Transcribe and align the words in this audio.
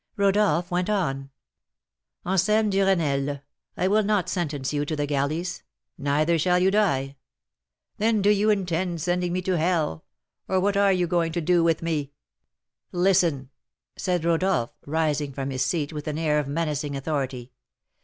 Rodolph 0.17 0.71
went 0.71 0.89
on: 0.89 1.29
"Anselm 2.25 2.71
Duresnel, 2.71 3.43
I 3.77 3.87
will 3.87 4.01
not 4.01 4.29
sentence 4.29 4.73
you 4.73 4.83
to 4.83 4.95
the 4.95 5.05
galleys, 5.05 5.61
neither 5.95 6.39
shall 6.39 6.57
you 6.57 6.71
die" 6.71 7.17
"Then 7.99 8.23
do 8.23 8.31
you 8.31 8.49
intend 8.49 8.99
sending 8.99 9.31
me 9.31 9.43
to 9.43 9.59
hell? 9.59 10.03
or 10.47 10.59
what 10.59 10.75
are 10.75 10.91
you 10.91 11.05
going 11.05 11.31
to 11.33 11.39
do 11.41 11.63
with 11.63 11.83
me?" 11.83 12.13
"Listen!" 12.91 13.51
said 13.95 14.25
Rodolph, 14.25 14.73
rising 14.87 15.33
from 15.33 15.51
his 15.51 15.63
seat 15.63 15.93
with 15.93 16.07
an 16.07 16.17
air 16.17 16.39
of 16.39 16.47
menacing 16.47 16.95
authority. 16.95 17.51